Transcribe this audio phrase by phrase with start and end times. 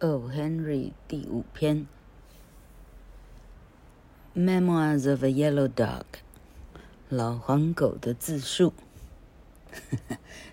[0.00, 0.30] O.
[0.32, 1.88] Henry 第五篇
[4.32, 6.04] ，Memoirs of a Yellow Dog，
[7.08, 8.72] 老黄狗的自述。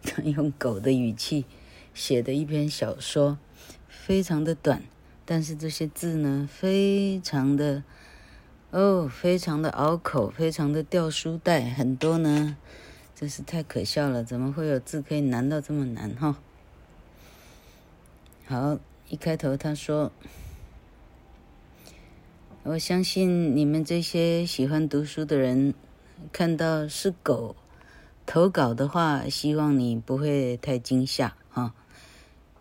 [0.02, 1.46] 他 用狗的语气
[1.94, 3.38] 写的一篇小说，
[3.88, 4.82] 非常的短，
[5.26, 7.84] 但是这些字呢，非常的
[8.72, 12.58] 哦，非常的拗口，非常的掉书袋，很多呢，
[13.14, 16.40] 真是太可笑了，怎么会有字可以难到这么难哈？
[18.48, 18.80] 好。
[19.08, 20.12] 一开头他说
[22.64, 25.76] ：“我相信你们这些喜欢读书的人，
[26.32, 27.56] 看到是狗
[28.26, 31.76] 投稿的话，希望你不会太惊吓哈。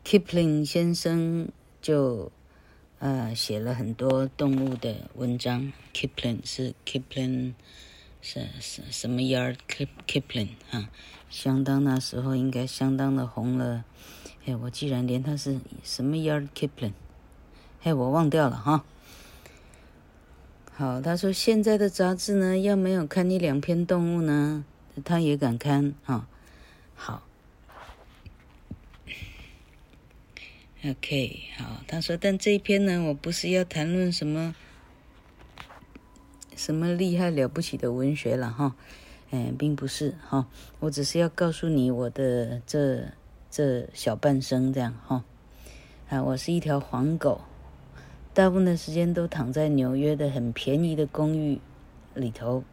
[0.05, 1.49] Kipling 先生
[1.81, 2.31] 就
[2.99, 5.73] 呃写了很多动物的文章。
[5.95, 7.55] Kipling 是 Kipling
[8.21, 9.57] 是是什么 Yard
[10.07, 10.91] Kipling 啊？
[11.31, 13.87] 相当那时候应该相当的红了。”
[14.47, 16.93] 哎，我居然连他是什么 Yard Kipling，
[17.83, 18.85] 哎，我忘掉了哈。
[20.71, 24.67] 好，他说现在的杂志呢，要没有看一两篇动物呢，
[25.03, 26.29] 他也敢看哈。
[26.95, 27.23] 好
[30.85, 34.55] ，OK，好，他说，但这一篇呢，我不是要谈论什么
[36.55, 38.77] 什么厉害了不起的文学了哈，
[39.31, 40.49] 哎，并不是哈，
[40.81, 43.09] 我只是要告诉你我的这。
[43.57, 45.23] 这小半生这样哈，
[46.09, 47.41] 啊，我是一条黄狗，
[48.33, 51.61] 大部分的时间都躺在纽约的很便宜的公寓
[52.15, 52.65] 里头。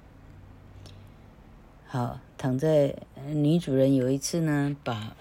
[1.86, 2.96] 好，躺在
[3.28, 5.16] 女主人有一次呢，把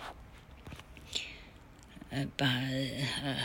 [2.08, 3.36] 呃把呃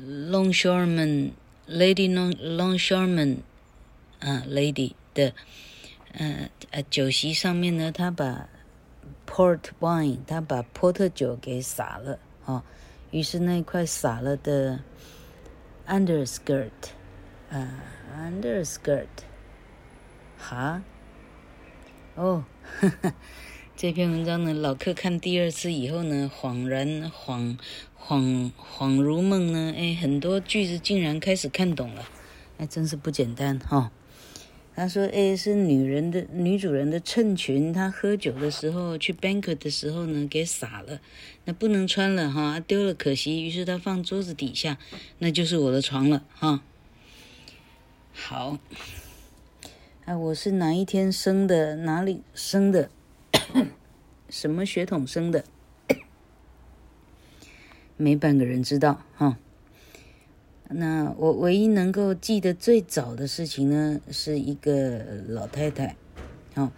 [0.00, 1.32] Longshoreman
[1.68, 3.38] Lady Long Longshoreman
[4.20, 5.34] 啊 Lady 的
[6.12, 8.48] 呃呃酒席上面呢，她把
[9.26, 12.62] Port wine，他把波特酒给洒了，哦，
[13.10, 14.80] 于是那块洒了的
[15.86, 16.70] underskirt，
[17.50, 17.82] 啊
[18.16, 19.06] ，underskirt，
[20.38, 20.82] 哈，
[22.14, 22.44] 哦，
[22.80, 23.12] 呵呵，
[23.76, 27.58] 这篇文章呢，老客看第二次以后呢，恍然恍
[27.98, 32.04] 恍恍如梦呢，哎，很多句子竟然开始看懂了，
[32.56, 33.76] 那真是不简单哈。
[33.76, 33.90] 哦
[34.78, 41.00] 他说：“诶，是女人的女主人的衬裙，她喝酒的时候去 banquet 的时候呢，给洒了，
[41.46, 43.42] 那不能穿了哈，丢了可惜。
[43.42, 44.78] 于是他放桌子底下，
[45.18, 46.62] 那就是我的床了哈。
[48.12, 48.58] 好，
[50.04, 51.74] 啊，我是哪一天生的？
[51.78, 52.88] 哪里生的？
[54.30, 55.44] 什么血统生的？
[57.96, 59.38] 没半个人知道哈。”
[60.70, 65.96] 那我唯一能够记得最早的事情呢，是一个老太太，
[66.56, 66.70] 哦，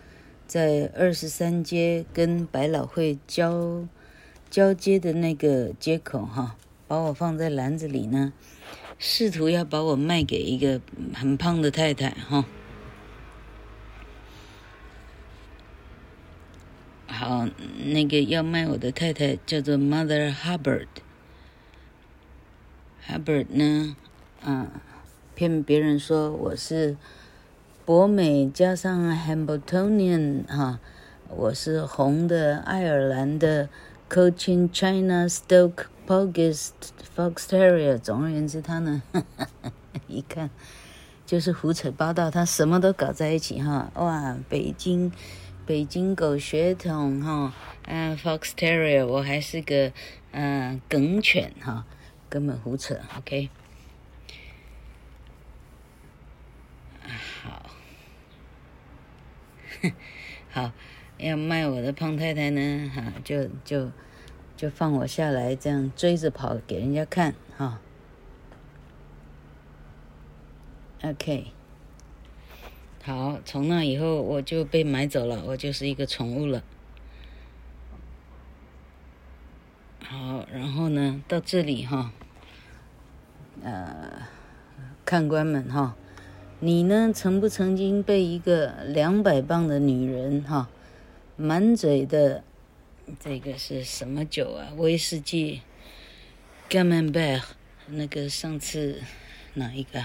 [0.47, 3.85] 在二十三街跟百老汇交
[4.49, 6.57] 交接的那个街口哈，
[6.87, 8.33] 把我放在篮子里呢，
[8.97, 10.81] 试图要把我卖给一个
[11.13, 12.45] 很胖的太太哈。
[17.09, 17.49] 好，
[17.87, 20.87] 那个要卖我的太太叫做 Mother Hubbard。
[23.11, 23.97] Hubbard 呢，
[24.45, 24.69] 嗯，
[25.35, 26.97] 骗别人说我是
[27.85, 30.79] 博美加上 Hambletonian 哈，
[31.29, 33.69] 我是红的爱尔兰的
[34.09, 36.69] Cochin China Stoke Pogus
[37.17, 37.99] Fox Terrier。
[37.99, 39.73] 总而言之，他呢，呵 呵
[40.07, 40.49] 一看
[41.27, 43.91] 就是胡扯八道，他什么都搞在一起哈。
[43.95, 45.11] 哇，北京
[45.67, 47.53] 北京狗血统哈，
[47.87, 49.91] 嗯，Fox Terrier，我还是个
[50.31, 51.85] 嗯梗犬哈。
[52.31, 53.51] 根本胡扯，OK。
[57.43, 57.71] 好，
[60.51, 60.73] 好，
[61.19, 63.91] 要卖我的胖太太呢，哈，就就
[64.57, 67.81] 就放我下来，这样追着跑给人家看，哈。
[71.03, 71.47] OK。
[73.03, 76.63] 好，从那以后我就被买走了，我就是一个宠物了。
[80.11, 82.13] 好，然后呢，到这里哈，
[83.63, 84.27] 呃，
[85.05, 85.95] 看官们哈，
[86.59, 90.69] 你呢曾不曾经被一个两百磅的女人哈，
[91.37, 92.43] 满嘴的
[93.21, 94.75] 这个是什么酒啊？
[94.77, 95.63] 威士忌
[96.69, 97.45] ，Camembert，
[97.87, 99.01] 那个上次
[99.55, 100.01] 哪一个？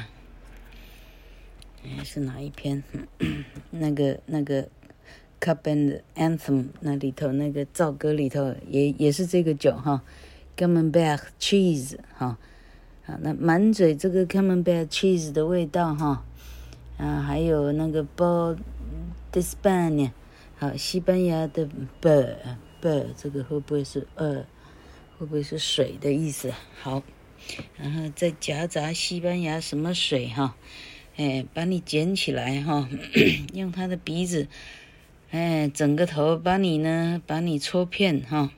[1.83, 2.83] 哎，是哪一篇？
[3.71, 4.69] 那 个那个。
[5.45, 10.01] Cup and Anthem 那里头那个造歌里头也也是这个酒哈
[10.57, 12.39] ，Camembert cheese 哈，
[13.05, 16.25] 啊那满嘴这个 Camembert cheese 的味道哈，
[16.97, 18.55] 啊还有那个 b o l
[19.31, 20.11] d e s p a n
[20.57, 21.69] 好西班牙的
[22.01, 22.37] Bord
[22.81, 24.45] Bord 这个会不会是呃
[25.19, 26.51] 会不会是水的意思？
[26.81, 27.03] 好
[27.77, 30.55] 然后再夹杂西班牙什么水哈，
[31.17, 32.89] 哎，把你捡起来哈，
[33.53, 34.47] 用他的鼻子，
[35.31, 38.51] 哎，整个头把你呢，把你搓片哈！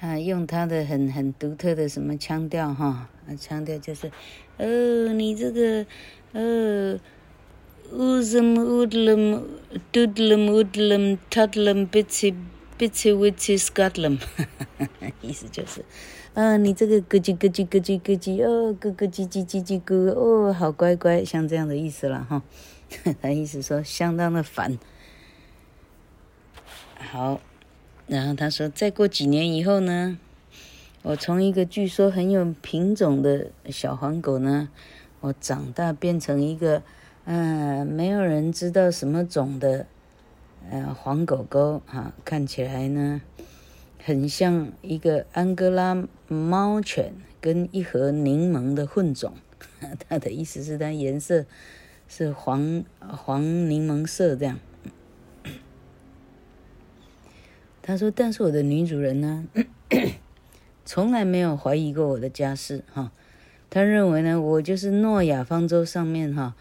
[0.00, 4.10] 啊，用他的很很独特的什么腔调哈，啊，腔调就是，
[4.58, 5.86] 哦，你这个，
[6.32, 6.98] 呃
[7.92, 9.42] ，udlam udlam
[9.92, 12.34] tudlam udlam tudlam biti
[12.78, 15.84] biti which is gotlam，哈哈哈哈哈， 意思就是，
[16.34, 22.42] 啊，你这个咯叽咯叽咯叽咯叽哦，咯咯叽叽叽叽咯哦，好乖乖，像这样的意思了哈。
[23.22, 24.78] 他意思说相当的烦。
[26.98, 27.40] 好，
[28.06, 30.18] 然后他说，再过几年以后呢，
[31.02, 34.68] 我从一个据说很有品种的小黄狗呢，
[35.20, 36.82] 我长大变成一个。
[37.26, 39.86] 嗯，没有人知道什么种的，
[40.70, 43.22] 呃，黄狗狗哈，看起来呢，
[44.04, 49.32] 很像一个安哥拉猫犬跟一盒柠檬的混种。
[50.06, 51.46] 他的意思是，它颜色
[52.16, 54.60] 是黄黄柠檬色这样。
[57.82, 59.48] 他说，但是我的女主人呢，
[60.86, 63.10] 从来没有怀疑过我的家世哈。
[63.68, 66.54] 他认为呢，我就是诺亚方舟上面哈。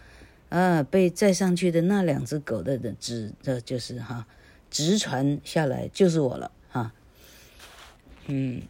[0.50, 4.26] 啊，被载上去的那两只狗的的直，这就是哈，
[4.72, 6.92] 直传下来就是我了哈。
[8.26, 8.64] 嗯，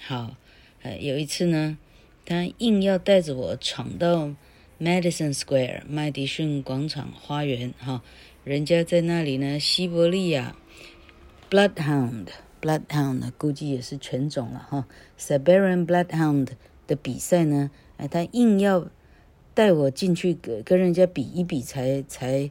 [0.00, 0.34] 好，
[0.82, 1.78] 呃，有一次呢，
[2.24, 4.34] 他硬要带着我闯到
[4.84, 8.02] Madison Square 麦迪逊广场花园哈，
[8.44, 10.54] 人家在那里呢，西伯利亚
[11.48, 12.26] Bloodhound
[12.60, 14.86] Bloodhound 估计也是犬种了哈
[15.18, 16.48] ，Siberian Bloodhound
[16.86, 18.88] 的比赛呢，哎，他硬要。
[19.56, 22.50] 带我进去跟跟人家比一比才才，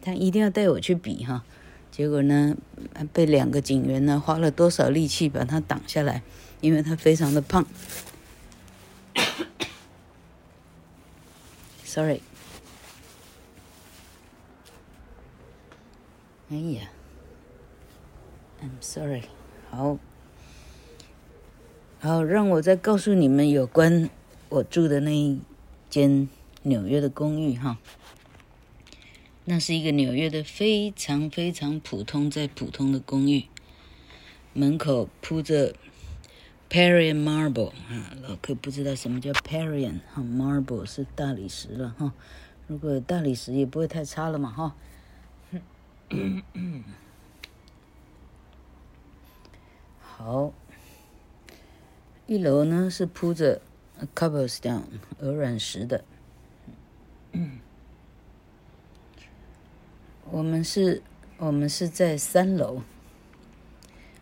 [0.00, 1.44] 他一定要带我去比哈，
[1.90, 2.56] 结果呢，
[3.12, 6.22] 被两个警员呢花了多少力气把他挡下来，
[6.60, 7.66] 因为他非常的胖。
[11.94, 12.22] Sorry，
[16.50, 16.90] 哎呀
[18.60, 19.22] ，I'm sorry，
[19.70, 20.00] 好，
[22.00, 24.10] 好，让我再告诉你们有关
[24.48, 25.38] 我住的那一。
[25.88, 26.28] 间
[26.62, 27.78] 纽约的公寓哈，
[29.44, 33.44] 那是一个纽约的非常非常普通再普通的公寓，
[34.52, 35.76] 门口铺着
[36.74, 42.12] Parian marble 啊，老客不知道什么叫 Parian 哈，marble 是大理石了哈，
[42.66, 44.74] 如果大理石也不会太差了嘛哈。
[50.00, 50.52] 好，
[52.26, 53.60] 一楼呢是铺着。
[54.12, 54.82] Cobblestone
[55.20, 56.04] 鹅卵石的，
[60.28, 61.00] 我们是，
[61.38, 62.82] 我们是在三楼。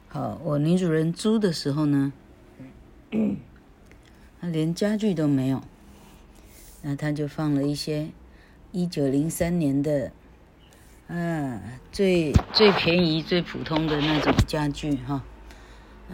[0.08, 2.12] 好，我女主人租的时候呢，
[4.40, 5.62] 他连家具都没有，
[6.82, 8.08] 那他就放了一些
[8.72, 10.12] 一九零三年的，
[11.08, 11.60] 啊，
[11.92, 15.24] 最最便宜、最普通的那种家具哈。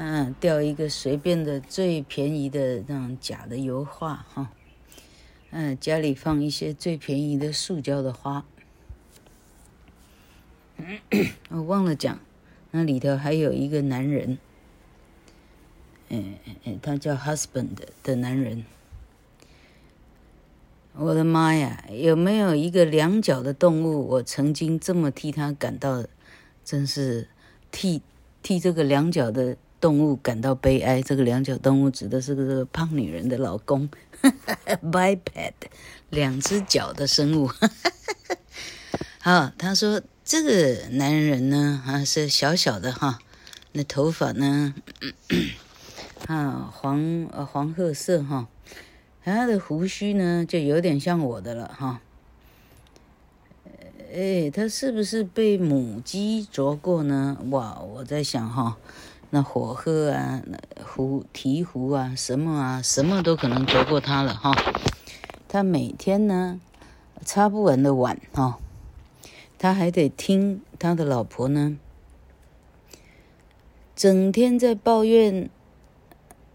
[0.01, 4.53] 嗯，吊一个随便的最便宜的那种假的油画哈，
[5.51, 8.45] 嗯，家里放一些最便宜的塑胶的花。
[11.51, 12.21] 我忘了讲，
[12.71, 14.39] 那里头还有一个男人，
[16.09, 16.35] 嗯
[16.65, 17.69] 嗯，他叫 husband
[18.03, 18.65] 的男人。
[20.95, 26.05] 我的妈呀，有没有一个两脚的动物，我曾经这么替他感到，
[26.65, 27.29] 真是
[27.71, 28.03] 替
[28.43, 29.57] 替这个两脚的。
[29.81, 31.01] 动物感到悲哀。
[31.01, 33.89] 这个两脚动物指的是个这个胖女人的老公，
[34.83, 35.53] biped，
[36.11, 37.49] 两只脚的生物。
[39.23, 43.21] 好，他说这个男人呢，啊是小小的哈，
[43.71, 44.75] 那头发呢，
[46.27, 48.49] 啊黄呃黄褐色哈，
[49.23, 52.01] 他的胡须呢就有点像我的了哈。
[54.13, 57.39] 哎，他是不是被母鸡啄过呢？
[57.51, 58.77] 哇，我在想哈。
[59.31, 64.53] 那火鹤啊，那胡鵜胡啊，什么啊，什么都可能啄过他了哈。
[65.47, 66.59] 他每天呢，
[67.23, 68.59] 擦不完的碗哈，
[69.59, 71.79] 他还得听他的老婆呢，
[73.95, 75.51] 整天在抱怨，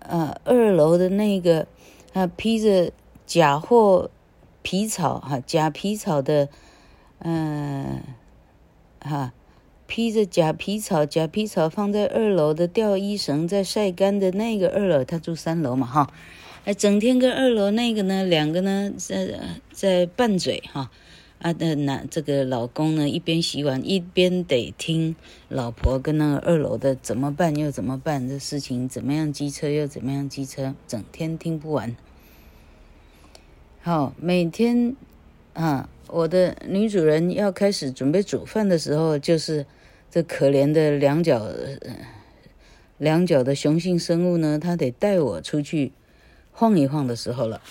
[0.07, 1.67] 呃，二楼的那个
[2.13, 2.91] 啊，披着
[3.25, 4.09] 假货
[4.61, 6.49] 皮草哈，假皮草的，
[7.19, 8.01] 嗯、
[9.01, 9.33] 哈。
[9.85, 16.11] 披着假皮草，假皮草放在二楼的吊衣绳在晒干的那个二楼，他住三楼嘛哈，
[16.63, 19.39] 哎，整天跟二楼那个呢，两个呢在
[19.71, 20.89] 在拌嘴哈，
[21.43, 25.13] 啊那男这个老公呢，一边洗碗一边得听
[25.49, 31.93] 老婆跟那个二楼的怎么办又怎么办，这事情怎么样机车又怎么样机车，整天听不完。
[33.81, 34.95] 好，每天
[35.51, 39.65] 啊，我的女主人要开始准备煮饭的时候，就是
[40.09, 41.45] 这可怜的两脚
[42.97, 45.91] 两脚的雄性生物呢，它得带我出去
[46.53, 47.61] 晃一晃的时候了。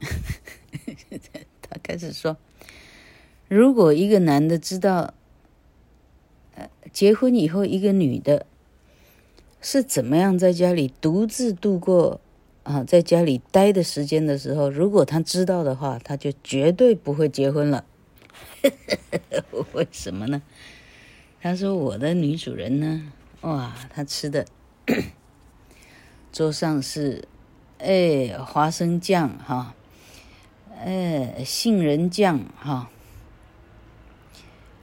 [1.62, 2.36] 他开始说
[3.48, 5.12] ：“如果一个男的知道，
[6.54, 8.46] 呃，结婚以后一个女的
[9.60, 12.20] 是怎么样在家里独自度过
[12.62, 17.84] 啊，在家里待的时间的时候，如果他知道的话，他就绝对不会结婚了。
[19.72, 20.42] 为什么呢？
[21.40, 23.12] 他说我的女主人呢，
[23.42, 24.46] 哇，她吃的
[26.32, 27.28] 桌上是
[27.78, 29.74] 哎花生酱哈。”
[30.80, 32.88] 呃，杏仁酱哈，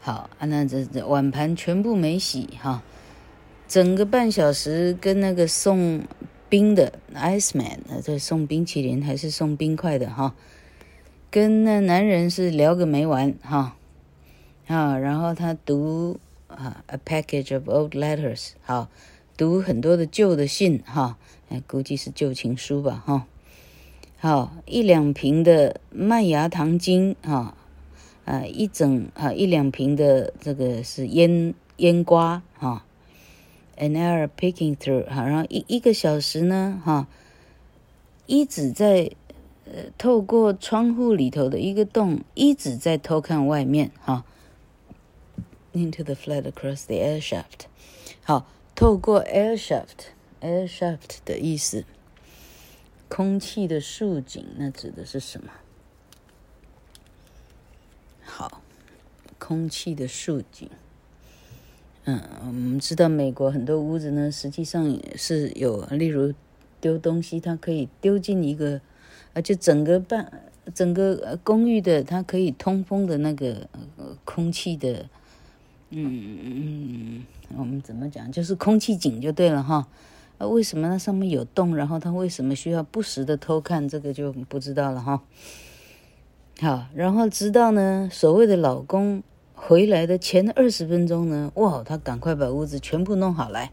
[0.01, 2.83] 好啊，那这这碗盘全部没洗哈，
[3.65, 6.03] 整个半小时跟那个送
[6.49, 10.35] 冰的 ice man，这送冰淇淋还是送冰块的哈，
[11.31, 13.77] 跟那男人是聊个没完哈，
[14.67, 18.89] 啊，然后他读啊 a package of old letters，好，
[19.37, 21.17] 读很多的旧的信哈，
[21.65, 23.25] 估计是旧情书吧哈。
[24.25, 27.55] 好，一两瓶的麦芽糖精，哈，
[28.25, 32.83] 啊，一整啊一两瓶的这个是腌腌瓜，哈
[33.77, 37.07] ，an hour picking through，哈，然后一一个小时呢，哈，
[38.25, 39.11] 一直在
[39.65, 44.25] 呃透过窗户里头的一个洞，一直在偷看外面，哈
[45.73, 47.67] ，into the flat across the air shaft，
[48.23, 51.85] 好，透过 air shaft，air shaft 的意思。
[53.15, 55.49] 空气的竖井，那指的是什么？
[58.21, 58.61] 好，
[59.39, 60.69] 空气的竖井。
[62.03, 66.33] 嗯，我们知道美国很多屋子呢，实际上是有，例如
[66.81, 68.81] 丢东西，它可以丢进一个，
[69.33, 70.29] 而且整个半
[70.73, 73.69] 整个公寓的，它可以通风的那个
[74.25, 75.07] 空气的，
[75.91, 77.25] 嗯嗯，
[77.57, 78.29] 我们怎么讲？
[78.29, 79.87] 就是空气井就对了哈。
[80.37, 81.75] 啊，为什么那上面有洞？
[81.75, 83.87] 然后他为什么需要不时的偷看？
[83.87, 85.21] 这个就不知道了哈。
[86.59, 89.23] 好，然后直到呢，所谓的老公
[89.53, 93.71] 回来的前二十分钟呢，哇，他赶快把屋子全部弄好来。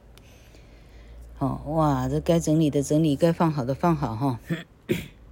[1.38, 4.40] 哦，哇，这该整理的整理，该放好的放好哈。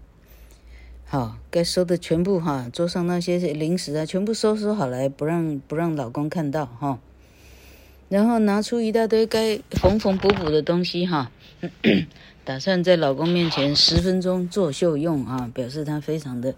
[1.07, 6.99] 好，该收的全部哈，桌上那些零食啊，全部收拾好来，不让不让老公看到哈。
[8.11, 11.31] 然后拿出一大堆该缝缝补补的东西哈，
[12.45, 16.53] 打算在老公面前十分钟作秀用啊，表示他非常的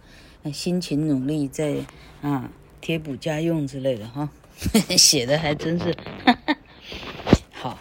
[0.50, 1.76] 辛勤努力在
[2.22, 4.30] 啊贴补家用之类的哈，
[4.96, 5.94] 写的还真是
[7.52, 7.78] 好，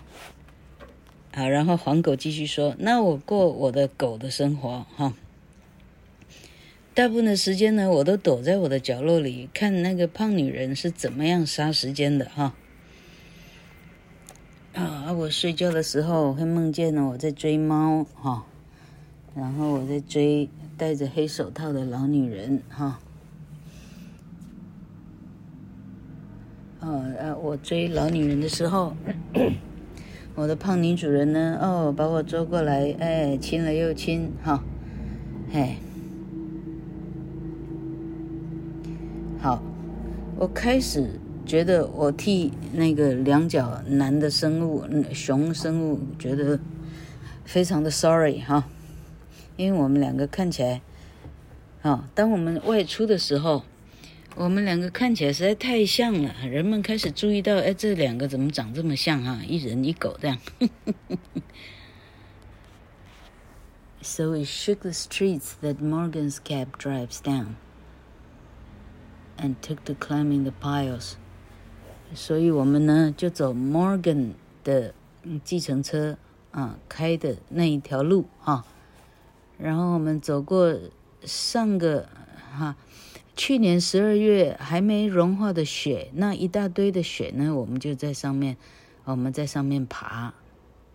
[1.33, 5.13] 好，然后黄狗继续说，那我过我的狗的生活哈，
[6.93, 12.53] 大部分的时间呢，我都躲在我的角落里看那个胖女人是怎么样杀时间的哈。
[14.73, 15.11] 啊！
[15.11, 18.45] 我睡觉的时候会梦见呢，我在追猫哈，
[19.35, 22.99] 然后我在追戴着黑手套的老女人哈。
[26.79, 28.95] 哦，呃，我追老女人的时候，
[30.35, 34.63] 我的胖女主人呢，哦，把我捉过来，哎，亲了又亲哈，
[35.51, 35.77] 哎，
[39.39, 39.61] 好，
[40.37, 41.19] 我开始。
[41.51, 46.57] 觉得我替那个两脚男的生物，雄生物，觉得
[47.43, 48.69] 非常的 sorry 哈，
[49.57, 50.81] 因为我们两个看起来，
[51.81, 53.65] 啊，当我们外出的时候，
[54.37, 59.41] 我们两个看起来实在太像了，人们开始注意到，哎，这两个怎么长这么像啊？
[59.45, 60.37] 一人一狗这样。
[64.01, 67.57] So we shook the streets that Morgan's cab drives down,
[69.37, 71.17] and took to climbing the piles.
[72.13, 74.31] 所以我们呢就走 Morgan
[74.63, 74.93] 的
[75.43, 76.17] 计程车
[76.51, 78.65] 啊开的那一条路哈，
[79.57, 80.77] 然后我们走过
[81.23, 82.09] 上个
[82.51, 82.75] 哈
[83.35, 88.57] 去年十二月还没融化的雪，那一大堆的雪呢，我们就在上面，
[89.05, 90.33] 我们在上面爬，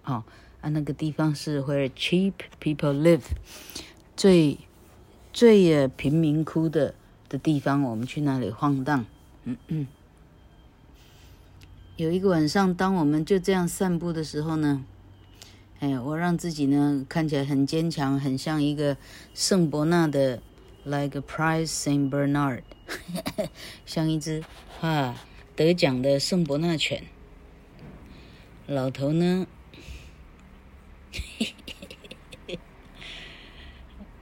[0.04, 0.23] 哦
[0.61, 3.23] 啊那个地方是 where cheap people live，
[4.16, 4.58] 最
[5.32, 6.94] 最贫民窟的
[7.28, 9.06] 的地方，我们去那里晃荡，
[9.44, 9.87] 嗯嗯。
[11.96, 14.84] 有一个晚上，当我们就这样散步的时候呢，
[15.80, 18.98] 哎，我让自己呢看起来很坚强，很像一个
[19.32, 20.42] 圣伯纳的
[20.84, 22.60] ，like a prize Saint Bernard，
[23.86, 24.44] 像一只
[24.82, 25.24] 啊
[25.54, 27.02] 得奖的圣伯纳犬。
[28.66, 29.46] 老头呢，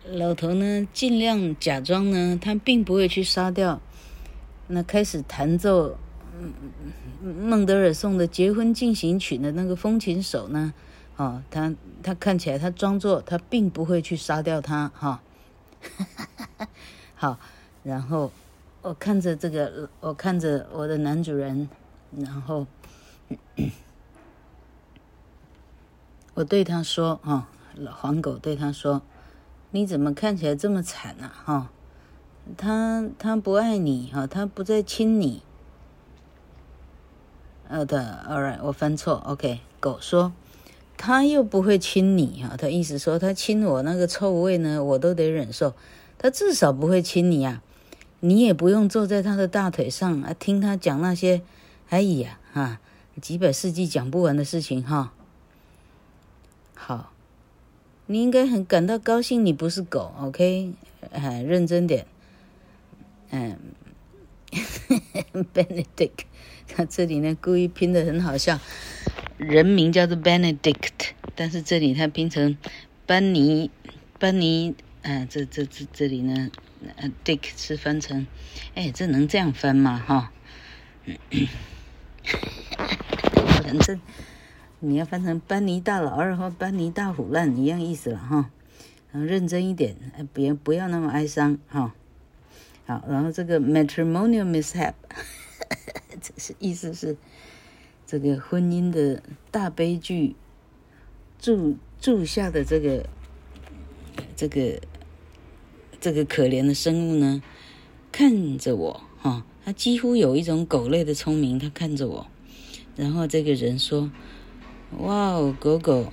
[0.07, 3.81] 老头呢，尽量假装呢，他并不会去杀掉
[4.69, 5.99] 那开始弹奏
[7.23, 10.75] 孟德尔颂的结婚进行曲的那个风琴手呢。
[11.17, 11.73] 哦，他
[12.03, 15.23] 他看起来，他装作他并不会去杀掉他，哈、
[16.59, 16.67] 哦，
[17.15, 17.39] 好，
[17.85, 18.33] 然后
[18.83, 21.69] 我看着这个，我看着我的男主人，
[22.19, 22.67] 然后
[26.35, 27.45] 我对他说，哈、哦，
[27.77, 29.01] 老黄狗对他说，
[29.71, 31.31] 你怎么看起来这么惨啊？
[31.45, 31.71] 哈、
[32.57, 35.45] 他他不爱你，哈、他不再亲你。
[37.69, 40.33] 呃的，all right，我翻错，OK，狗说。
[40.97, 45.75] 他又不会亲你啊，他意思说他亲我那个臭味呢，我都得忍受。
[46.17, 47.63] 他至少不会亲你啊，
[48.21, 51.43] 你也不用坐在他的大腿上啊，听他讲那些，
[51.89, 52.81] 哎呀哈，
[53.21, 55.13] 几百世纪讲不完的事情哈。
[56.75, 57.13] 好，
[58.07, 60.73] 你应该很感到高兴，你不是狗，OK？
[61.11, 62.07] 哎，认真点。
[63.31, 63.59] 嗯，
[65.53, 66.25] Benedict，
[66.69, 68.59] 他这里呢故意拼得很好笑。
[69.37, 72.57] 人名叫做 Benedict，但是这里它拼成
[73.05, 73.71] 班尼，
[74.19, 76.51] 班尼，啊，这这这这里呢，
[76.97, 78.27] 呃，Dick 是翻成，
[78.75, 80.03] 哎，这能这样翻吗？
[80.07, 80.33] 哈，
[83.63, 84.01] 反正
[84.79, 88.51] 你要翻成班尼大老二或班尼大虎烂一样意思了哈。
[89.13, 89.97] 然后认真一点，
[90.33, 91.93] 别不要那么哀伤哈。
[92.87, 94.95] 好，然后这个 matrimonial mishap，
[96.37, 97.17] 是意思是。
[98.07, 100.37] 这个婚姻的大悲剧，
[101.39, 103.09] 注注下的这个
[104.37, 104.79] 这个
[106.03, 107.43] 这个可怜的生物呢，
[108.13, 112.27] 看着我哈、哦，他几乎有一种狗类的聪明，他看着我，
[112.95, 114.13] 然后这个人说
[115.01, 116.13] ：“哇哦，狗狗，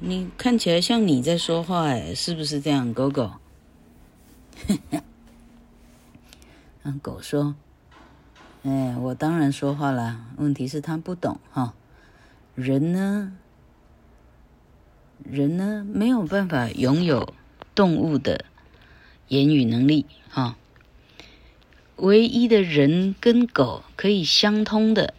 [0.00, 3.32] 你看起来像你在说话哎，是不是这样，狗狗？”
[6.84, 7.56] 然后狗说。
[8.62, 10.24] 哎，我当然说话了。
[10.36, 11.74] 问题是他不懂哈。
[12.54, 13.36] 人呢，
[15.24, 17.34] 人呢没有办法拥有
[17.74, 18.44] 动物的
[19.26, 20.56] 言语能力哈。
[21.96, 25.14] 唯一的人跟狗可以相通的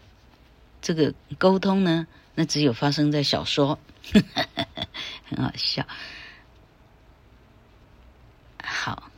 [0.81, 3.77] 这个沟通呢，那只有发生在小说，
[5.27, 5.85] 很好笑。
[8.63, 9.11] 好，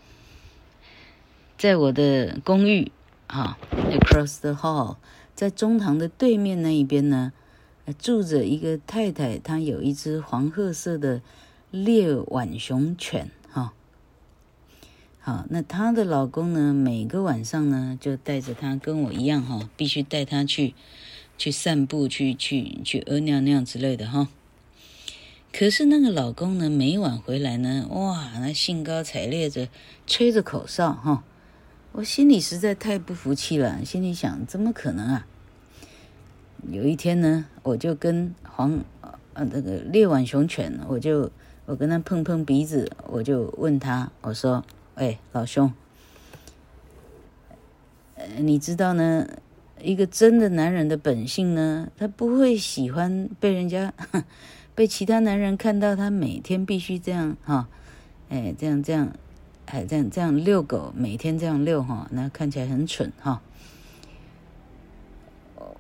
[1.60, 2.92] 在我的公寓。
[3.28, 4.98] 啊，Across the hall，
[5.34, 7.34] 在中堂的对面那一边呢，
[8.00, 11.22] 住着一个太太，她有一只黄褐色的
[11.72, 13.74] 猎浣熊犬，哈。
[15.20, 20.76] 好，那她的老公呢，每个晚上呢，就带着她，跟我一样，哈，必须带她去
[21.38, 24.28] 去散步，去去去屙尿尿之类的，哈。
[25.52, 29.68] 可是那个老公呢，每晚回来呢，哇，那兴高采烈着，
[30.06, 31.24] 吹着口哨，哈。
[31.98, 35.26] 我心里实在太不服气了，心里想：怎么可能啊？
[36.70, 41.32] 有一天呢，我就跟黄呃那个猎浣熊犬，我就
[41.66, 45.72] 我跟他碰碰鼻子，我就问他，我说：“哎，老兄，
[48.16, 49.26] 呃，你知道呢，
[49.82, 53.94] 一个真的男人的本性呢，他不会喜欢被人家
[54.76, 57.70] 被其他男人看到他每天必须这样哈，
[58.28, 59.14] 哎，这样这样。”
[59.66, 63.42] 哎，这样这样遛狗，每天这样遛哈，那看起来很蠢哈。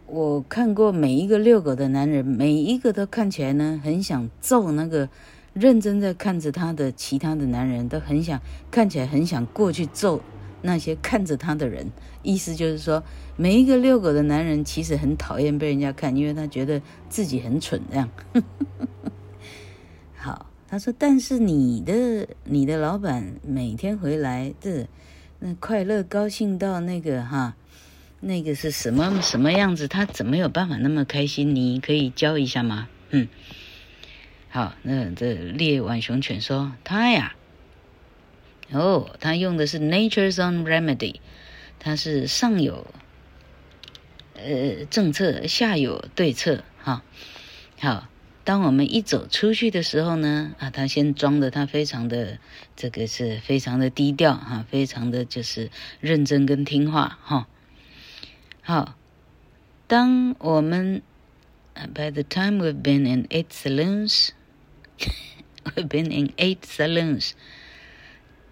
[0.08, 5.10] 我看过每一个遛狗的男人，每一个都看起来呢，很想揍那个
[5.54, 10.22] 认真在看着他的其他的男人，都很想看起来很想过去揍
[10.62, 11.92] 那些看着他的人。
[12.24, 13.04] 意思就是说，
[13.36, 18.10] 每一个遛狗的男人其实很讨厌被人家看，因为他觉得自己很蠢这样。
[20.18, 20.48] 好。
[20.68, 24.88] 他说：“但是你的你的老板每天回来的，
[25.40, 27.56] 那快乐高兴到那个哈，
[28.20, 29.88] 那个是什么什么样子？
[29.88, 31.56] 他怎么有办法那么开心？
[31.56, 33.28] 你可以教一下吗？”嗯，
[34.50, 37.36] 好，那这猎浣熊犬说：“他呀，
[38.72, 41.18] 哦，他用的是 Nature's Own Remedy，
[41.80, 42.88] 他是上有
[44.34, 47.04] 呃政策，下有对策，哈，
[47.80, 48.08] 好。”
[48.46, 52.38] 当我们一走出去的时候呢，啊，他先装的他非常的
[52.78, 57.48] 这个是非常的低调哈、非常的就是认真跟听话哈。
[58.62, 58.96] 好，
[59.88, 61.02] 当我们
[61.94, 64.30] By the time we've been in eight saloons,
[65.76, 67.34] We've been in eight saloons。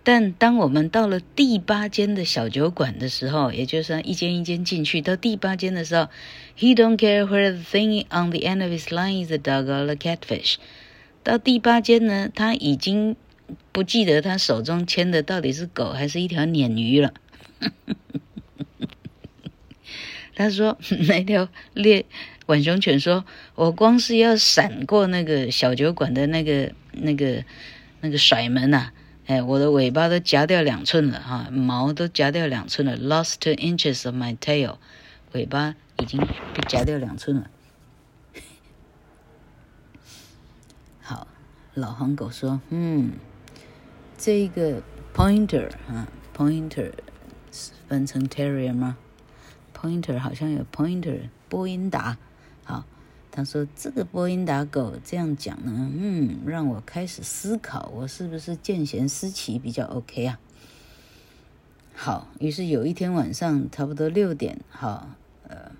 [0.05, 6.09] 但当我们到了第八间的小酒馆的时候，也就是一间一间进去，到第八间的时候
[6.57, 9.89] ，He don't care whether the thing on the end of his line is a dog or
[9.89, 10.55] a catfish。
[11.23, 13.15] 到第八间呢，他已经
[13.71, 17.13] 不记得他手中牵的到底是狗还是一条鲶鱼了。
[20.35, 22.05] 他说那条猎
[22.45, 23.23] 浣熊犬说
[23.55, 27.45] ：“我光是要闪过那个小酒馆的那个那个
[28.01, 28.93] 那个甩门呐、啊。”
[29.25, 34.75] 哎，我的尾巴都夹掉两寸了哈，毛都夹掉两寸了，lost two inches of my tail，
[35.31, 37.49] 尾巴已经被夹掉两寸了。
[41.01, 41.27] 好，
[41.73, 43.13] 老黄狗说，嗯，
[44.17, 44.81] 这个
[45.15, 46.91] pointer 啊，pointer
[47.87, 48.97] 分成 terrier 吗
[49.73, 52.17] ？pointer 好像有 pointer 波音达，
[52.65, 52.83] 好。
[53.35, 60.39] 他说：“这个波音打狗这样讲呢，嗯，让我开始思考，我是不是见贤思齐比较 OK 啊？”
[61.95, 65.09] 好，于是有一天晚上，差不多六点，好，
[65.47, 65.71] 呃，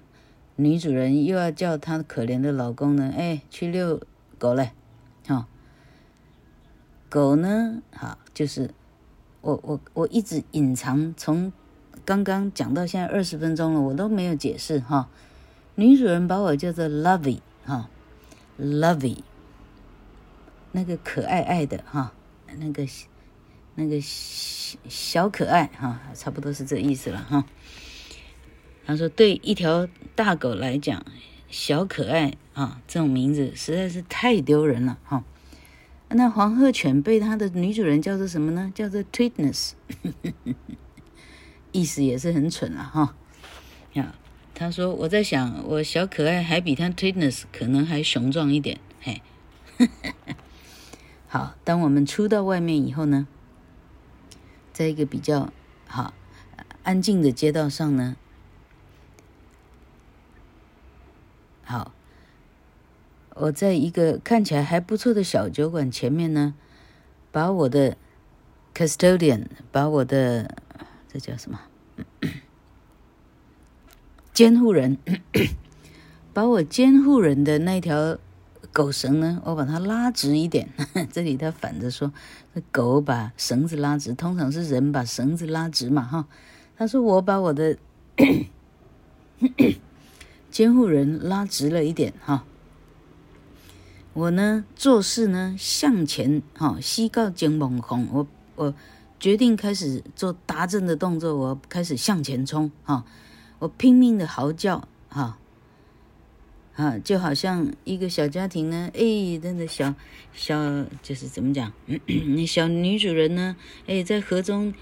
[0.56, 4.02] 女主人又要叫她可怜的老公呢，哎，去遛
[4.40, 4.72] 狗嘞，
[5.28, 5.46] 好，
[7.08, 8.72] 狗呢，好，就是
[9.42, 11.54] 我我我一直隐藏，从
[12.04, 15.08] 刚刚讲到现在二十分钟了，我都没有解释哈。
[15.76, 17.90] 女主人把我叫做 Lovey 哈
[18.60, 19.24] ，Lovey，
[20.72, 22.14] 那个可爱爱的哈，
[22.60, 22.88] 那个
[23.74, 27.46] 那个小可爱哈，差不多是这意思了哈。
[28.86, 31.04] 他说，对一条大狗来讲，
[31.50, 35.24] 小可爱啊这种名字实在是太丢人了哈。
[36.10, 38.72] 那黄鹤犬被它的女主人叫做什么呢？
[38.76, 39.72] 叫做 Tweetness，
[41.72, 43.16] 意思也是很蠢了哈。
[43.94, 44.14] 呀。
[44.64, 49.22] 他说：“我在想，我小可爱还比他 Tweetness 可能还雄壮一点。”嘿，
[51.28, 51.56] 好。
[51.66, 53.28] 当我们出到外面以后呢，
[54.72, 55.52] 在一个比较
[55.86, 56.14] 好
[56.84, 58.16] 安静的街道上呢，
[61.66, 61.92] 好，
[63.36, 66.54] 我在一个看起来还不错的小酒馆前面呢，
[67.32, 67.98] 把我的
[68.74, 70.56] custodian，把我的
[71.12, 71.60] 这叫什么？
[74.34, 74.98] 监护人
[76.34, 78.18] 把我监护人的那条
[78.72, 80.70] 狗绳呢，我把它拉直一点。
[81.14, 82.12] 这里他反着说，
[82.72, 86.28] 狗把绳子拉直，通常是人把绳子拉直嘛，哈。
[86.76, 87.78] 他说我把我的
[90.50, 92.44] 监护人拉直了一点，哈。
[94.14, 98.74] 我呢做事呢向前，哈，西告金猛红，我我
[99.20, 103.06] 决定开始做达阵的动作，我开始向前冲，哈。
[103.64, 105.38] 我拼命的嚎叫，哈，
[106.76, 109.96] 啊，就好像一个小家庭呢，哎，那个小
[110.34, 111.72] 小就是怎么讲，
[112.36, 113.56] 那 小女主人呢，
[113.88, 114.74] 哎，在河中，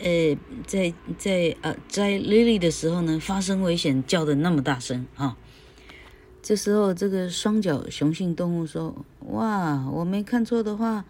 [0.00, 5.36] 呃，在在啊摘 lily 的时候呢，发生危险，叫的那么大声，哈，
[6.40, 8.94] 这时候这个双脚雄性动物说，
[9.30, 11.04] 哇，我没看错的话，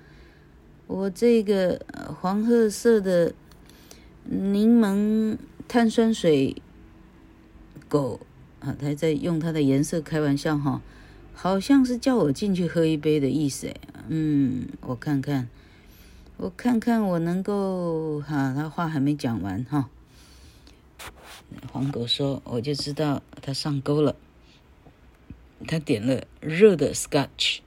[0.87, 1.85] 我这个
[2.19, 3.35] 黄褐色的
[4.25, 5.37] 柠檬
[5.69, 6.57] 碳酸水。
[7.95, 8.19] 狗
[8.59, 10.83] 啊，他在用它的颜色开玩笑哈，
[11.33, 13.77] 好像是叫我进去喝一杯的意思哎。
[14.09, 15.49] 嗯，我看看，
[16.37, 19.89] 我看看我能够哈，他话还没讲完哈。
[21.73, 24.17] 黄狗说，我就知道他上钩了。
[25.69, 27.61] 他点了热的 Scotch，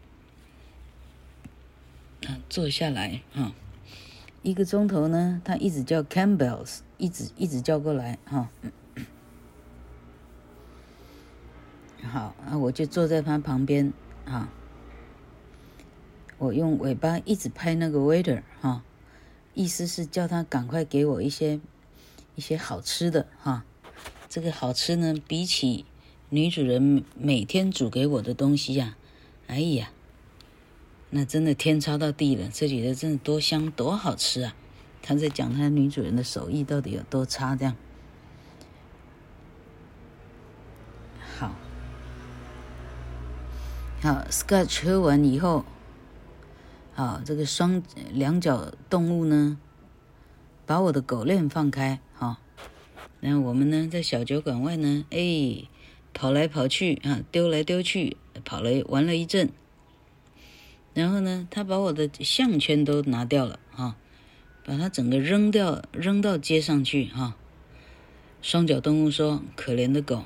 [2.27, 3.53] 啊，坐下来哈，
[4.43, 8.49] 一个钟头呢，他一直叫 Campbell's，一直一直叫过来哈。
[12.07, 13.93] 好，啊，我就坐在他旁边，
[14.25, 14.49] 哈，
[16.37, 18.83] 我用尾巴一直拍那个 waiter，哈，
[19.53, 21.59] 意思是叫他赶快给我一些
[22.35, 23.65] 一些好吃的，哈，
[24.29, 25.85] 这个好吃呢，比起
[26.29, 28.95] 女主人每天煮给我的东西呀，
[29.47, 29.91] 哎呀，
[31.09, 34.55] 那真的天差到地了，这里的真的多香多好吃啊！
[35.01, 37.75] 他在讲他女主人的手艺到底有多差，这样。
[44.07, 45.65] 好，Scotch 喝完以后，
[46.93, 49.57] 好，这个双两脚动物呢，
[50.65, 52.37] 把我的狗链放开，好，
[53.19, 55.67] 然后我们呢在小酒馆外呢，哎，
[56.13, 58.15] 跑来跑去啊，丢来丢去，
[58.45, 59.49] 跑了玩了一阵，
[60.93, 63.97] 然后呢，他把我的项圈都拿掉了，哈，
[64.63, 67.35] 把它整个扔掉，扔到街上去，哈。
[68.41, 70.23] 双脚动物说：“可怜的狗。”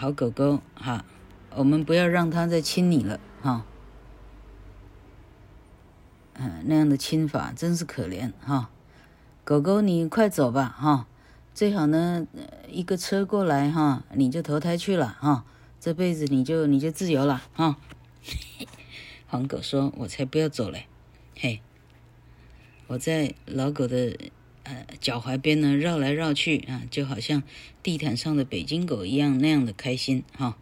[0.00, 1.04] 好狗狗哈，
[1.54, 3.66] 我们不要让它再亲你了哈。
[6.32, 8.70] 嗯，那样的亲法真是可怜哈。
[9.44, 11.06] 狗狗，你快走吧哈，
[11.52, 12.26] 最好呢，
[12.66, 15.44] 一个车过来哈，你就投胎去了哈，
[15.78, 17.76] 这辈子你就你就自由了哈。
[19.26, 20.86] 黄狗说：“我才不要走嘞，
[21.36, 21.60] 嘿，
[22.86, 24.16] 我在老狗的。”
[24.70, 27.42] 呃，脚踝边呢绕来绕去啊，就好像
[27.82, 30.56] 地毯上的北京狗一样那样的开心哈。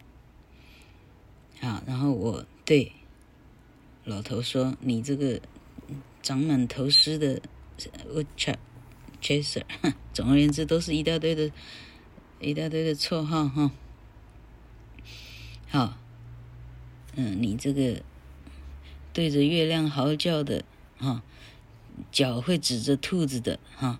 [1.59, 2.91] 好，然后我对
[4.03, 5.39] 老头说：“你这个
[6.23, 7.41] 长满头丝的
[8.13, 8.53] 我操，
[9.21, 9.63] 杰森
[10.11, 11.51] 总而言之都是一大堆的，
[12.39, 13.71] 一大堆的绰号哈。
[15.67, 15.97] 好，
[17.15, 18.01] 嗯，你这个
[19.13, 20.63] 对着月亮嚎叫的
[20.97, 21.21] 哈。”
[22.11, 23.99] 脚会指着兔子的哈，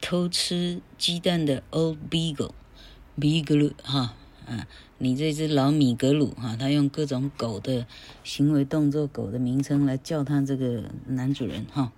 [0.00, 4.14] 偷吃鸡蛋的 Old Beagle，Beagle 哈，
[4.46, 4.66] 啊，
[4.98, 7.86] 你这只老米格鲁哈，他用各种狗的
[8.24, 11.92] 行为动作、狗的名称来叫他这个男主人哈。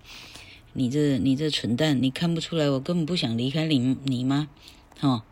[0.72, 4.48] 你这你这蠢蛋，你看不出来我根本不想离开你你吗？
[4.98, 5.24] 哈，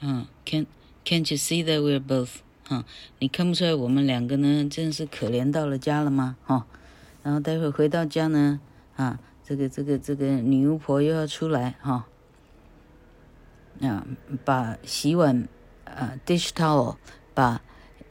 [0.00, 0.66] 嗯，Can
[1.04, 2.40] Can't you see that we're both？
[2.64, 2.84] 哈，
[3.20, 6.36] 你看不出来我们两个呢，真是可怜到了家了吗？
[6.44, 6.66] 哈。
[7.22, 8.60] 然后待会回到家呢，
[8.96, 12.06] 啊，这个这个这个女巫婆又要出来哈，
[13.82, 14.06] 啊，
[14.44, 15.46] 把洗碗
[15.84, 16.96] 啊 dish towel
[17.34, 17.60] 把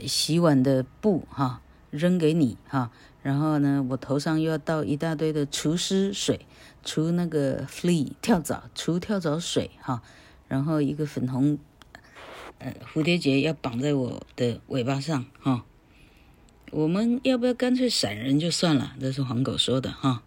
[0.06, 2.91] 洗碗的布哈扔给你哈，
[3.24, 6.45] 然后呢，我头上又要倒一大堆的除湿水，
[6.84, 10.04] 除那个 flea 跳蚤，除跳蚤水哈，
[10.48, 11.58] 然后一个粉红
[12.60, 15.65] 呃蝴蝶结要绑在我的尾巴上哈。
[16.71, 18.95] 我们要不要干脆闪人就算了？
[18.99, 20.23] 这是黄狗说的哈。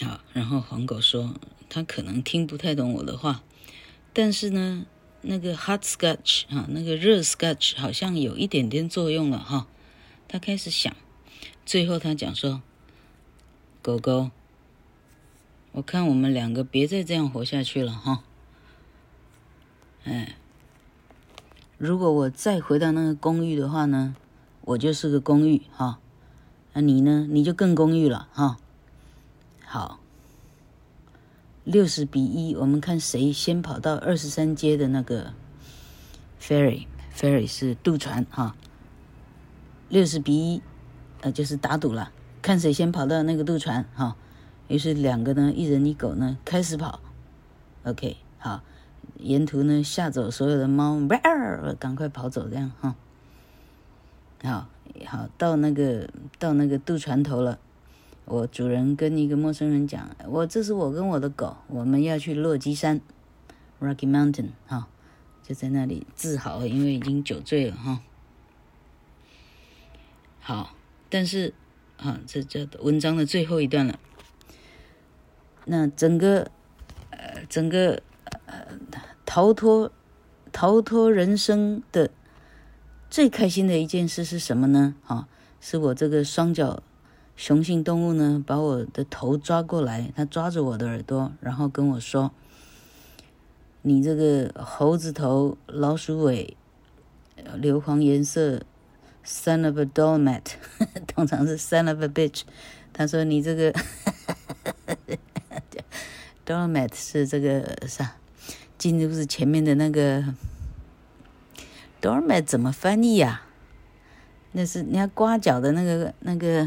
[0.00, 1.34] 好，然后黄狗说
[1.68, 3.42] 他可能听不太懂我的话，
[4.12, 4.86] 但是呢，
[5.22, 9.66] 那个 hot scotch 哈，那个热 scotch 好像有一点点作用了哈。
[10.28, 10.94] 他开始想，
[11.66, 12.62] 最后他讲说
[13.82, 14.30] ：“狗狗，
[15.72, 18.22] 我看我们两个别再这样活下去了哈。”
[20.04, 20.36] 哎。
[21.80, 24.14] 如果我再回到那个公寓的话呢，
[24.60, 25.98] 我就是个公寓哈。
[26.74, 27.26] 那你呢？
[27.30, 28.58] 你就更公寓了哈。
[29.64, 29.98] 好，
[31.64, 35.32] 六十比一，我们看谁先跑到二十三街的那个
[36.38, 38.54] ferry，ferry 是渡船哈。
[39.88, 40.62] 六十比一，
[41.22, 42.12] 呃，就是打赌了，
[42.42, 44.14] 看谁先跑到那个渡船哈。
[44.68, 47.00] 于是两个呢，一人一狗呢，开始跑。
[47.84, 48.60] OK，好。
[49.22, 50.98] 沿途呢，吓走所有的猫，
[51.78, 52.94] 赶快跑走，这样哈。
[54.42, 54.68] 好
[55.06, 57.58] 好到那个到那个渡船头了，
[58.24, 63.00] 我主人跟一个陌生人讲：“我这是我跟我的狗，我们要去落基山
[63.80, 64.88] （Rocky Mountain） 哈，
[65.42, 68.00] 就在那里自豪，因为已经酒醉了哈。
[70.40, 70.74] 好，
[71.10, 71.52] 但是
[71.98, 73.98] 啊，这这文章的最后一段了。
[75.66, 76.50] 那整个
[77.10, 78.02] 呃，整个
[78.46, 78.66] 呃。
[79.32, 79.92] 逃脱，
[80.50, 82.10] 逃脱人生的
[83.08, 84.96] 最开心的一件事是什么呢？
[85.06, 85.28] 啊，
[85.60, 86.82] 是我这个双脚
[87.36, 92.32] 雄性动物呢，把我的头抓过来，它抓着我的耳朵，然后跟我说
[93.82, 96.56] ：“你这个猴子头、老鼠尾、
[97.54, 98.62] 硫磺颜色
[99.24, 100.42] ，son of a doormat，
[101.06, 102.40] 通常是 son of a bitch。”
[102.92, 103.72] 他说：“你这个
[106.44, 108.14] doormat 是这个啥？”
[108.80, 110.24] 进入是前面的那个
[112.00, 113.42] dormat 怎么翻译呀？
[114.52, 116.66] 那是你要刮脚的那个那个，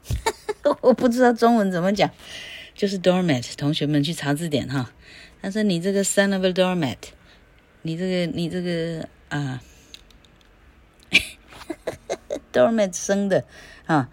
[0.82, 2.10] 我不知道中文怎么讲，
[2.74, 3.54] 就是 dormat。
[3.56, 4.92] 同学们去查字典哈。
[5.40, 6.98] 他说你这个 son of a dormat，
[7.80, 9.62] 你这个你这个啊，
[12.52, 13.46] doormat 生的
[13.86, 14.10] 啊，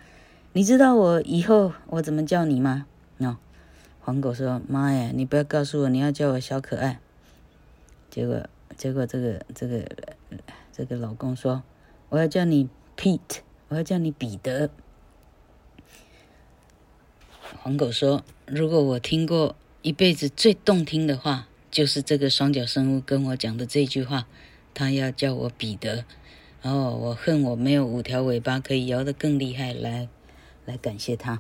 [0.54, 2.86] 你知道我以后我怎么叫你吗？
[4.06, 7.00] 黄狗说：“妈呀，你不要告诉我你要叫我小可爱。”
[8.12, 9.90] 结果，结果这个这个
[10.74, 11.64] 这个老公说
[12.10, 13.38] ：“我要叫你 Pete，
[13.70, 14.70] 我要叫你彼得。”
[17.62, 24.28] 黄狗说：“如果我听过一辈子最动听的话，就是这个双脚生物跟我讲的这句话，
[24.74, 26.04] 他要叫我彼得。
[26.62, 30.10] 然后我恨我没有五条尾巴可以摇得更厉害，来
[30.66, 31.40] 来感谢他。”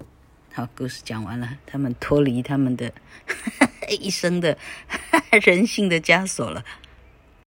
[0.56, 2.94] 好，故事讲完了，他们脱离他们的
[4.00, 4.56] 一生的
[5.42, 6.64] 人性的枷锁了。